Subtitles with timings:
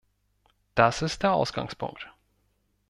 [0.73, 2.09] Das ist der Ausgangspunkt.